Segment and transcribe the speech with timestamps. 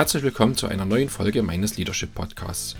[0.00, 2.74] Herzlich willkommen zu einer neuen Folge meines Leadership Podcasts.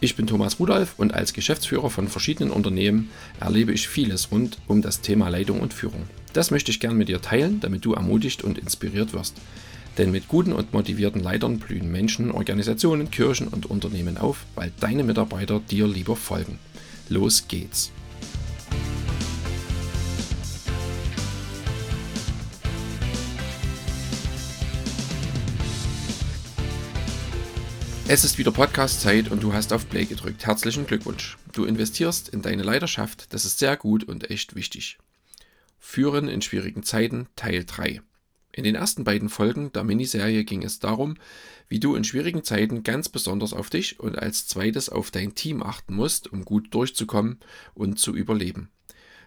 [0.00, 3.08] Ich bin Thomas Rudolph und als Geschäftsführer von verschiedenen Unternehmen
[3.38, 6.08] erlebe ich vieles rund um das Thema Leitung und Führung.
[6.32, 9.36] Das möchte ich gern mit dir teilen, damit du ermutigt und inspiriert wirst.
[9.96, 15.04] Denn mit guten und motivierten Leitern blühen Menschen, Organisationen, Kirchen und Unternehmen auf, weil deine
[15.04, 16.58] Mitarbeiter dir lieber folgen.
[17.08, 17.92] Los geht's!
[28.08, 30.46] Es ist wieder Podcast-Zeit und du hast auf Play gedrückt.
[30.46, 31.36] Herzlichen Glückwunsch.
[31.52, 34.98] Du investierst in deine Leidenschaft, das ist sehr gut und echt wichtig.
[35.80, 38.00] Führen in schwierigen Zeiten Teil 3.
[38.52, 41.16] In den ersten beiden Folgen der Miniserie ging es darum,
[41.68, 45.60] wie du in schwierigen Zeiten ganz besonders auf dich und als zweites auf dein Team
[45.60, 47.40] achten musst, um gut durchzukommen
[47.74, 48.70] und zu überleben.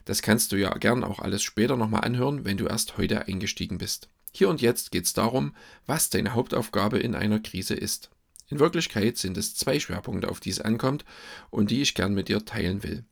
[0.06, 3.78] Das kannst du ja gern auch alles später nochmal anhören, wenn du erst heute eingestiegen
[3.78, 4.08] bist.
[4.32, 5.54] Hier und jetzt geht es darum,
[5.86, 8.10] was deine Hauptaufgabe in einer Krise ist.
[8.50, 11.06] In Wirklichkeit sind es zwei Schwerpunkte, auf die es ankommt
[11.50, 13.06] und die ich gern mit dir teilen will.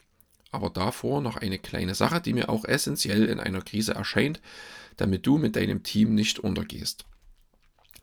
[0.51, 4.41] Aber davor noch eine kleine Sache, die mir auch essentiell in einer Krise erscheint,
[4.95, 7.05] damit du mit deinem Team nicht untergehst.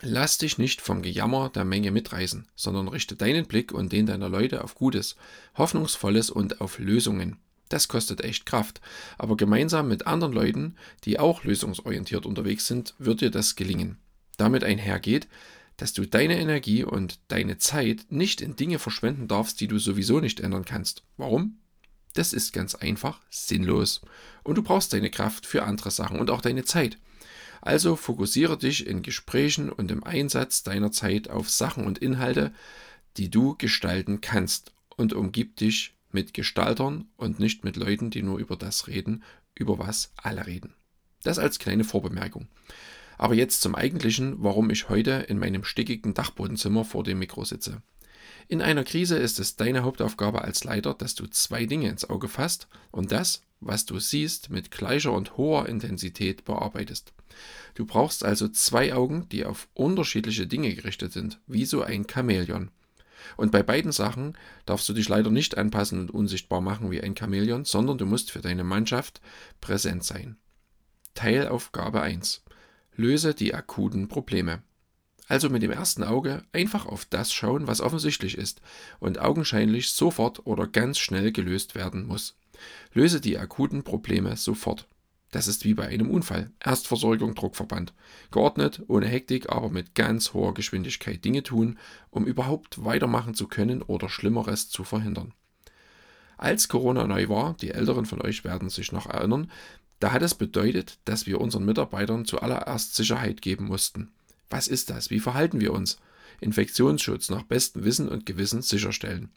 [0.00, 4.28] Lass dich nicht vom Gejammer der Menge mitreißen, sondern richte deinen Blick und den deiner
[4.28, 5.16] Leute auf Gutes,
[5.56, 7.38] Hoffnungsvolles und auf Lösungen.
[7.68, 8.80] Das kostet echt Kraft,
[9.16, 13.96] aber gemeinsam mit anderen Leuten, die auch lösungsorientiert unterwegs sind, wird dir das gelingen.
[14.36, 15.28] Damit einhergeht,
[15.76, 20.20] dass du deine Energie und deine Zeit nicht in Dinge verschwenden darfst, die du sowieso
[20.20, 21.02] nicht ändern kannst.
[21.16, 21.58] Warum?
[22.12, 24.02] Das ist ganz einfach sinnlos.
[24.44, 26.98] Und du brauchst deine Kraft für andere Sachen und auch deine Zeit.
[27.60, 32.52] Also fokussiere dich in Gesprächen und im Einsatz deiner Zeit auf Sachen und Inhalte,
[33.16, 38.38] die du gestalten kannst und umgib dich mit Gestaltern und nicht mit Leuten, die nur
[38.38, 40.74] über das reden, über was alle reden.
[41.22, 42.48] Das als kleine Vorbemerkung.
[43.18, 47.82] Aber jetzt zum eigentlichen, warum ich heute in meinem stickigen Dachbodenzimmer vor dem Mikro sitze.
[48.48, 52.28] In einer Krise ist es deine Hauptaufgabe als Leiter, dass du zwei Dinge ins Auge
[52.28, 57.12] fasst und das, was du siehst, mit gleicher und hoher Intensität bearbeitest.
[57.74, 62.70] Du brauchst also zwei Augen, die auf unterschiedliche Dinge gerichtet sind, wie so ein Chamäleon.
[63.36, 64.36] Und bei beiden Sachen
[64.66, 68.30] darfst du dich leider nicht anpassen und unsichtbar machen wie ein Chamäleon, sondern du musst
[68.30, 69.22] für deine Mannschaft
[69.62, 70.36] präsent sein.
[71.14, 72.44] Teilaufgabe 1.
[72.96, 74.62] Löse die akuten Probleme.
[75.26, 78.60] Also mit dem ersten Auge einfach auf das schauen, was offensichtlich ist
[79.00, 82.36] und augenscheinlich sofort oder ganz schnell gelöst werden muss.
[82.92, 84.86] Löse die akuten Probleme sofort.
[85.30, 86.52] Das ist wie bei einem Unfall.
[86.60, 87.92] Erstversorgung, Druckverband.
[88.30, 91.78] Geordnet, ohne Hektik, aber mit ganz hoher Geschwindigkeit Dinge tun,
[92.10, 95.34] um überhaupt weitermachen zu können oder Schlimmeres zu verhindern.
[96.36, 99.50] Als Corona neu war, die Älteren von euch werden sich noch erinnern,
[100.00, 104.12] da hat es bedeutet, dass wir unseren Mitarbeitern zuallererst Sicherheit geben mussten.
[104.50, 105.10] Was ist das?
[105.10, 105.98] Wie verhalten wir uns?
[106.40, 109.30] Infektionsschutz nach bestem Wissen und Gewissen sicherstellen.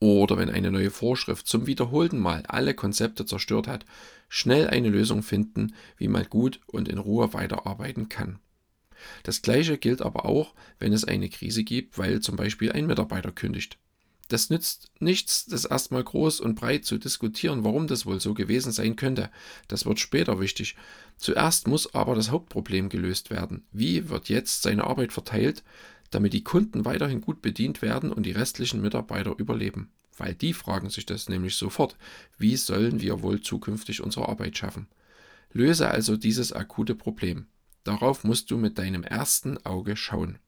[0.00, 3.84] Oder wenn eine neue Vorschrift zum wiederholten Mal alle Konzepte zerstört hat,
[4.28, 8.38] schnell eine Lösung finden, wie man gut und in Ruhe weiterarbeiten kann.
[9.22, 13.32] Das gleiche gilt aber auch, wenn es eine Krise gibt, weil zum Beispiel ein Mitarbeiter
[13.32, 13.78] kündigt.
[14.28, 18.72] Das nützt nichts, das erstmal groß und breit zu diskutieren, warum das wohl so gewesen
[18.72, 19.30] sein könnte.
[19.68, 20.76] Das wird später wichtig.
[21.16, 23.66] Zuerst muss aber das Hauptproblem gelöst werden.
[23.70, 25.62] Wie wird jetzt seine Arbeit verteilt,
[26.10, 29.90] damit die Kunden weiterhin gut bedient werden und die restlichen Mitarbeiter überleben?
[30.16, 31.96] Weil die fragen sich das nämlich sofort.
[32.38, 34.86] Wie sollen wir wohl zukünftig unsere Arbeit schaffen?
[35.52, 37.46] Löse also dieses akute Problem.
[37.84, 40.38] Darauf musst du mit deinem ersten Auge schauen.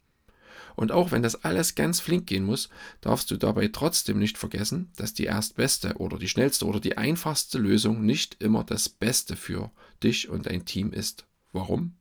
[0.76, 2.68] Und auch wenn das alles ganz flink gehen muss,
[3.00, 7.58] darfst du dabei trotzdem nicht vergessen, dass die erstbeste oder die schnellste oder die einfachste
[7.58, 9.70] Lösung nicht immer das Beste für
[10.02, 11.24] dich und dein Team ist.
[11.52, 11.94] Warum?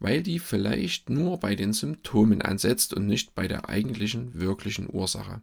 [0.00, 5.40] Weil die vielleicht nur bei den Symptomen ansetzt und nicht bei der eigentlichen, wirklichen Ursache.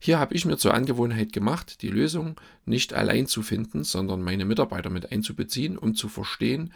[0.00, 4.44] Hier habe ich mir zur Angewohnheit gemacht, die Lösung nicht allein zu finden, sondern meine
[4.44, 6.72] Mitarbeiter mit einzubeziehen, um zu verstehen,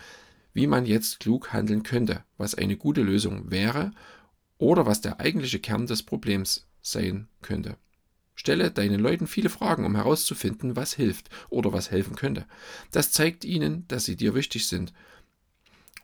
[0.54, 3.92] wie man jetzt klug handeln könnte, was eine gute Lösung wäre
[4.62, 7.76] oder was der eigentliche Kern des Problems sein könnte.
[8.36, 12.46] Stelle deinen Leuten viele Fragen, um herauszufinden, was hilft oder was helfen könnte.
[12.92, 14.92] Das zeigt ihnen, dass sie dir wichtig sind.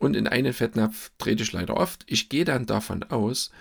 [0.01, 2.05] Und in einen Fettnapf trete ich leider oft.
[2.09, 3.53] Ich gehe dann davon aus,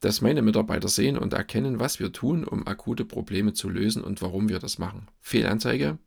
[0.00, 4.20] dass meine Mitarbeiter sehen und erkennen, was wir tun, um akute Probleme zu lösen und
[4.20, 5.06] warum wir das machen.
[5.20, 5.98] Fehlanzeige.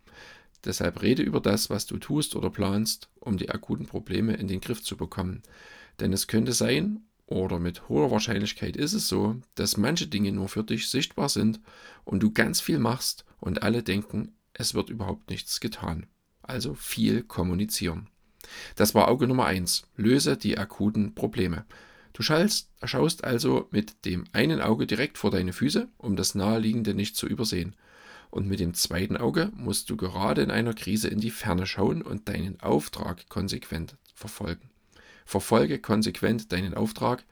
[0.66, 4.60] Deshalb rede über das, was du tust oder planst, um die akuten Probleme in den
[4.60, 5.44] Griff zu bekommen.
[6.00, 10.50] Denn es könnte sein, oder mit hoher Wahrscheinlichkeit ist es so, dass manche Dinge nur
[10.50, 11.60] für dich sichtbar sind
[12.04, 16.06] und du ganz viel machst und alle denken, es wird überhaupt nichts getan.
[16.42, 18.10] Also viel kommunizieren.
[18.76, 19.84] Das war Auge Nummer eins.
[19.96, 21.66] Löse die akuten Probleme.
[22.12, 27.16] Du schaust also mit dem einen Auge direkt vor deine Füße, um das Naheliegende nicht
[27.16, 27.76] zu übersehen.
[28.30, 32.02] Und mit dem zweiten Auge musst du gerade in einer Krise in die Ferne schauen
[32.02, 34.73] und deinen Auftrag konsequent verfolgen.
[35.26, 37.24] Verfolge konsequent deinen Auftrag.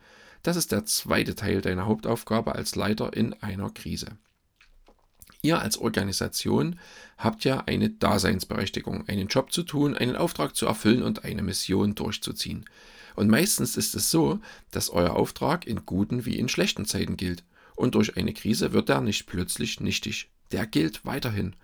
[0.44, 4.18] Das ist der zweite Teil deiner Hauptaufgabe als Leiter in einer Krise.
[5.44, 6.80] Ihr als Organisation
[7.18, 11.96] habt ja eine Daseinsberechtigung, einen Job zu tun, einen Auftrag zu erfüllen und eine Mission
[11.96, 12.66] durchzuziehen.
[13.16, 14.40] Und meistens ist es so,
[14.70, 17.44] dass euer Auftrag in guten wie in schlechten Zeiten gilt.
[17.76, 20.30] Und durch eine Krise wird er nicht plötzlich nichtig.
[20.52, 21.56] Der gilt weiterhin.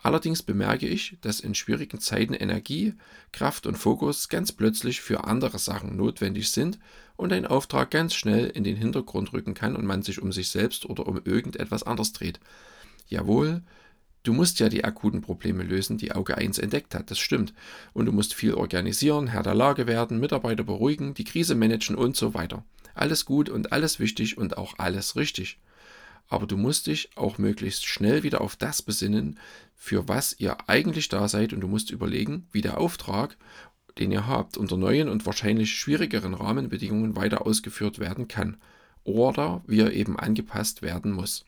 [0.00, 2.94] Allerdings bemerke ich, dass in schwierigen Zeiten Energie,
[3.32, 6.78] Kraft und Fokus ganz plötzlich für andere Sachen notwendig sind
[7.16, 10.50] und ein Auftrag ganz schnell in den Hintergrund rücken kann und man sich um sich
[10.50, 12.38] selbst oder um irgendetwas anderes dreht.
[13.08, 13.62] Jawohl,
[14.22, 17.52] du musst ja die akuten Probleme lösen, die Auge 1 entdeckt hat, das stimmt.
[17.92, 22.16] Und du musst viel organisieren, Herr der Lage werden, Mitarbeiter beruhigen, die Krise managen und
[22.16, 22.64] so weiter.
[22.94, 25.58] Alles gut und alles wichtig und auch alles richtig.
[26.28, 29.38] Aber du musst dich auch möglichst schnell wieder auf das besinnen,
[29.74, 33.36] für was ihr eigentlich da seid und du musst überlegen, wie der Auftrag,
[33.98, 38.58] den ihr habt, unter neuen und wahrscheinlich schwierigeren Rahmenbedingungen weiter ausgeführt werden kann
[39.04, 41.44] oder wie er eben angepasst werden muss.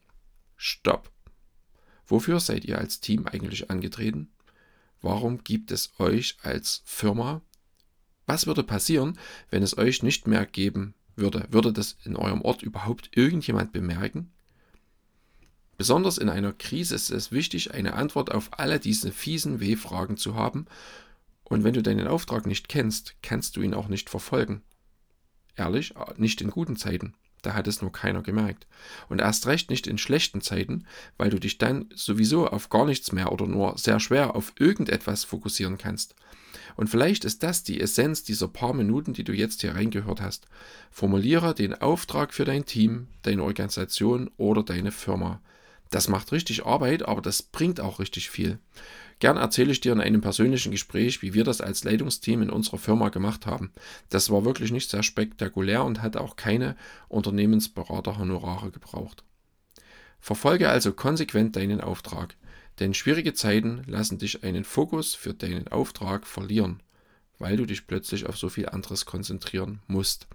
[0.56, 1.10] Stopp!
[2.06, 4.30] Wofür seid ihr als Team eigentlich angetreten?
[5.02, 7.40] Warum gibt es euch als Firma?
[8.26, 9.18] Was würde passieren,
[9.50, 11.46] wenn es euch nicht mehr geben würde?
[11.50, 14.32] Würde das in eurem Ort überhaupt irgendjemand bemerken?
[15.80, 20.34] Besonders in einer Krise ist es wichtig, eine Antwort auf alle diese fiesen W-Fragen zu
[20.34, 20.66] haben.
[21.42, 24.60] Und wenn du deinen Auftrag nicht kennst, kannst du ihn auch nicht verfolgen.
[25.56, 27.14] Ehrlich, nicht in guten Zeiten.
[27.40, 28.66] Da hat es nur keiner gemerkt.
[29.08, 30.84] Und erst recht nicht in schlechten Zeiten,
[31.16, 35.24] weil du dich dann sowieso auf gar nichts mehr oder nur sehr schwer auf irgendetwas
[35.24, 36.14] fokussieren kannst.
[36.76, 40.46] Und vielleicht ist das die Essenz dieser paar Minuten, die du jetzt hier reingehört hast.
[40.90, 45.40] Formuliere den Auftrag für dein Team, deine Organisation oder deine Firma.
[45.90, 48.58] Das macht richtig Arbeit, aber das bringt auch richtig viel.
[49.18, 52.78] Gern erzähle ich dir in einem persönlichen Gespräch, wie wir das als Leitungsteam in unserer
[52.78, 53.72] Firma gemacht haben.
[54.08, 56.76] Das war wirklich nicht sehr spektakulär und hat auch keine
[57.08, 59.24] Unternehmensberater-Honorare gebraucht.
[60.20, 62.36] Verfolge also konsequent deinen Auftrag,
[62.78, 66.82] denn schwierige Zeiten lassen dich einen Fokus für deinen Auftrag verlieren,
[67.38, 70.28] weil du dich plötzlich auf so viel anderes konzentrieren musst.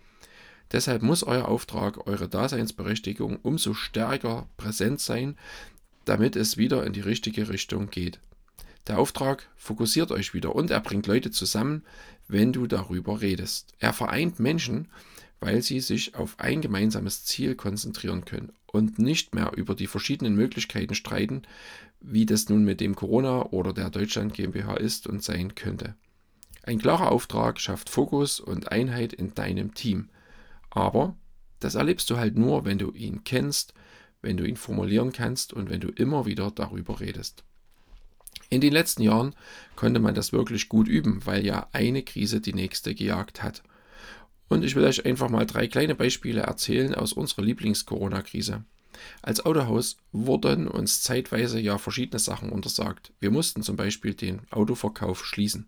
[0.71, 5.37] Deshalb muss euer Auftrag, eure Daseinsberechtigung umso stärker präsent sein,
[6.05, 8.19] damit es wieder in die richtige Richtung geht.
[8.87, 11.83] Der Auftrag fokussiert euch wieder und er bringt Leute zusammen,
[12.27, 13.73] wenn du darüber redest.
[13.79, 14.89] Er vereint Menschen,
[15.39, 20.35] weil sie sich auf ein gemeinsames Ziel konzentrieren können und nicht mehr über die verschiedenen
[20.35, 21.43] Möglichkeiten streiten,
[21.99, 25.95] wie das nun mit dem Corona oder der Deutschland GmbH ist und sein könnte.
[26.63, 30.09] Ein klarer Auftrag schafft Fokus und Einheit in deinem Team.
[30.75, 31.15] Aber
[31.59, 33.73] das erlebst du halt nur, wenn du ihn kennst,
[34.21, 37.43] wenn du ihn formulieren kannst und wenn du immer wieder darüber redest.
[38.49, 39.33] In den letzten Jahren
[39.75, 43.63] konnte man das wirklich gut üben, weil ja eine Krise die nächste gejagt hat.
[44.49, 48.63] Und ich will euch einfach mal drei kleine Beispiele erzählen aus unserer Lieblings-Corona-Krise.
[49.21, 53.13] Als Autohaus wurden uns zeitweise ja verschiedene Sachen untersagt.
[53.19, 55.67] Wir mussten zum Beispiel den Autoverkauf schließen.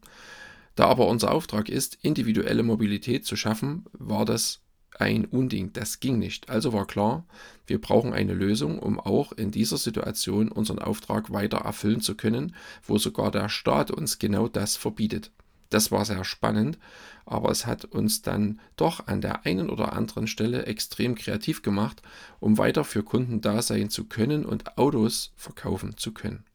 [0.75, 4.61] Da aber unser Auftrag ist, individuelle Mobilität zu schaffen, war das
[4.99, 5.73] ein Unding.
[5.73, 6.49] Das ging nicht.
[6.49, 7.25] Also war klar,
[7.65, 12.55] wir brauchen eine Lösung, um auch in dieser Situation unseren Auftrag weiter erfüllen zu können,
[12.83, 15.31] wo sogar der Staat uns genau das verbietet.
[15.69, 16.77] Das war sehr spannend,
[17.25, 22.01] aber es hat uns dann doch an der einen oder anderen Stelle extrem kreativ gemacht,
[22.39, 26.45] um weiter für Kunden da sein zu können und Autos verkaufen zu können.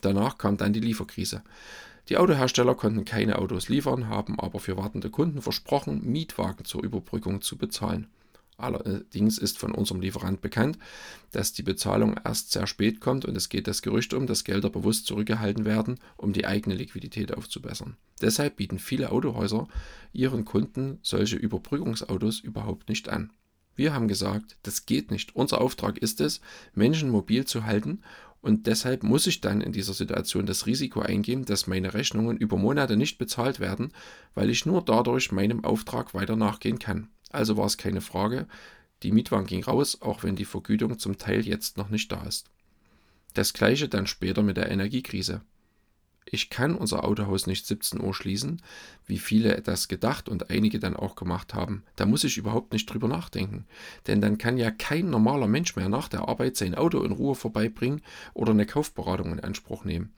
[0.00, 1.42] Danach kam dann die Lieferkrise.
[2.08, 7.42] Die Autohersteller konnten keine Autos liefern, haben aber für wartende Kunden versprochen, Mietwagen zur Überbrückung
[7.42, 8.06] zu bezahlen.
[8.58, 10.78] Allerdings ist von unserem Lieferant bekannt,
[11.32, 14.70] dass die Bezahlung erst sehr spät kommt und es geht das Gerücht um, dass Gelder
[14.70, 17.96] bewusst zurückgehalten werden, um die eigene Liquidität aufzubessern.
[18.22, 19.68] Deshalb bieten viele Autohäuser
[20.14, 23.30] ihren Kunden solche Überbrückungsautos überhaupt nicht an.
[23.74, 25.36] Wir haben gesagt, das geht nicht.
[25.36, 26.40] Unser Auftrag ist es,
[26.74, 28.00] Menschen mobil zu halten
[28.46, 32.56] und deshalb muss ich dann in dieser Situation das Risiko eingehen, dass meine Rechnungen über
[32.56, 33.92] Monate nicht bezahlt werden,
[34.36, 37.08] weil ich nur dadurch meinem Auftrag weiter nachgehen kann.
[37.32, 38.46] Also war es keine Frage,
[39.02, 42.48] die Mietwagen ging raus, auch wenn die Vergütung zum Teil jetzt noch nicht da ist.
[43.34, 45.40] Das gleiche dann später mit der Energiekrise.
[46.28, 48.60] Ich kann unser Autohaus nicht 17 Uhr schließen,
[49.06, 51.84] wie viele das gedacht und einige dann auch gemacht haben.
[51.94, 53.64] Da muss ich überhaupt nicht drüber nachdenken.
[54.08, 57.36] Denn dann kann ja kein normaler Mensch mehr nach der Arbeit sein Auto in Ruhe
[57.36, 58.02] vorbeibringen
[58.34, 60.12] oder eine Kaufberatung in Anspruch nehmen.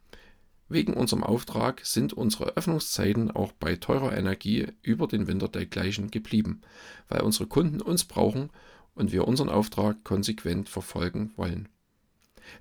[0.70, 6.62] Wegen unserem Auftrag sind unsere Öffnungszeiten auch bei teurer Energie über den Winter dergleichen geblieben,
[7.08, 8.48] weil unsere Kunden uns brauchen
[8.94, 11.68] und wir unseren Auftrag konsequent verfolgen wollen.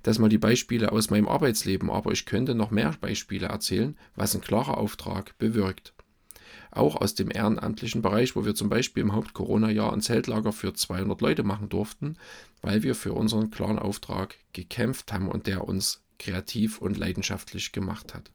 [0.02, 4.34] Das mal die Beispiele aus meinem Arbeitsleben, aber ich könnte noch mehr Beispiele erzählen, was
[4.34, 5.92] ein klarer Auftrag bewirkt.
[6.70, 11.20] Auch aus dem ehrenamtlichen Bereich, wo wir zum Beispiel im Haupt-Corona-Jahr ein Zeltlager für 200
[11.20, 12.16] Leute machen durften,
[12.60, 18.14] weil wir für unseren klaren Auftrag gekämpft haben und der uns kreativ und leidenschaftlich gemacht
[18.14, 18.30] hat.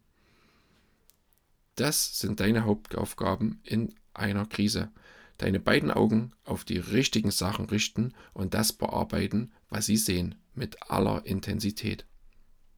[1.76, 4.92] Das sind deine Hauptaufgaben in einer Krise.
[5.38, 10.90] Deine beiden Augen auf die richtigen Sachen richten und das bearbeiten, was sie sehen, mit
[10.90, 12.06] aller Intensität.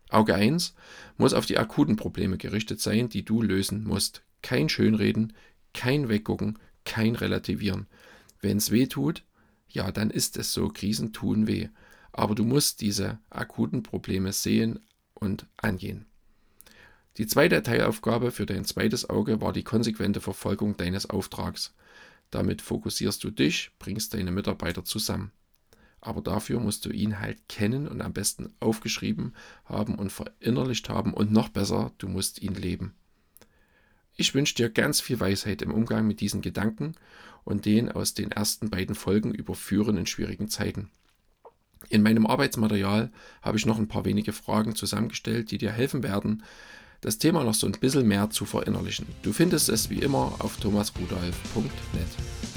[0.09, 0.75] Auge 1
[1.17, 4.23] muss auf die akuten Probleme gerichtet sein, die du lösen musst.
[4.41, 5.33] Kein Schönreden,
[5.73, 7.87] kein Weggucken, kein Relativieren.
[8.39, 9.23] Wenn es weh tut,
[9.67, 10.69] ja, dann ist es so.
[10.69, 11.69] Krisen tun weh.
[12.11, 14.79] Aber du musst diese akuten Probleme sehen
[15.13, 16.05] und angehen.
[17.17, 21.73] Die zweite Teilaufgabe für dein zweites Auge war die konsequente Verfolgung deines Auftrags.
[22.35, 25.31] Damit fokussierst du dich, bringst deine Mitarbeiter zusammen.
[26.01, 31.13] Aber dafür musst du ihn halt kennen und am besten aufgeschrieben haben und verinnerlicht haben
[31.13, 32.93] und noch besser, du musst ihn leben.
[34.17, 36.95] Ich wünsche dir ganz viel Weisheit im Umgang mit diesen Gedanken
[37.45, 40.91] und den aus den ersten beiden Folgen überführen in schwierigen Zeiten.
[41.87, 46.43] In meinem Arbeitsmaterial habe ich noch ein paar wenige Fragen zusammengestellt, die dir helfen werden,
[47.05, 49.05] das Thema noch so ein bisschen mehr zu verinnerlichen.
[49.21, 51.69] Du findest es wie immer auf thomasrudolf.net.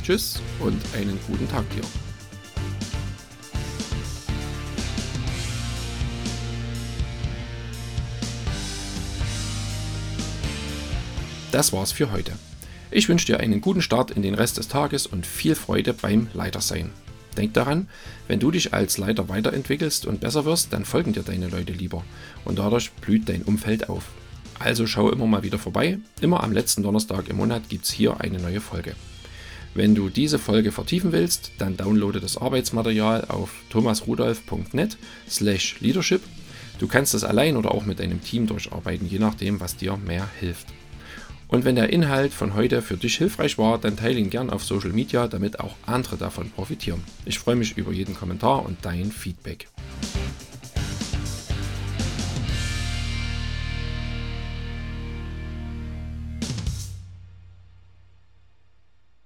[0.03, 1.83] Tschüss und einen guten Tag dir.
[11.53, 12.33] Das war's für heute.
[12.91, 16.29] Ich wünsche dir einen guten Start in den Rest des Tages und viel Freude beim
[16.33, 16.91] Leitersein.
[17.37, 17.87] Denk daran,
[18.29, 22.03] wenn du dich als Leiter weiterentwickelst und besser wirst, dann folgen dir deine Leute lieber
[22.47, 24.05] und dadurch blüht dein Umfeld auf.
[24.59, 25.99] Also schau immer mal wieder vorbei.
[26.21, 28.95] Immer am letzten Donnerstag im Monat gibt es hier eine neue Folge.
[29.75, 34.97] Wenn du diese Folge vertiefen willst, dann downloade das Arbeitsmaterial auf thomasrudolf.net
[35.29, 36.23] slash leadership.
[36.79, 40.29] Du kannst das allein oder auch mit deinem Team durcharbeiten, je nachdem, was dir mehr
[40.41, 40.69] hilft.
[41.49, 44.65] Und wenn der Inhalt von heute für dich hilfreich war, dann teile ihn gern auf
[44.65, 47.03] Social Media, damit auch andere davon profitieren.
[47.25, 49.69] Ich freue mich über jeden Kommentar und dein Feedback.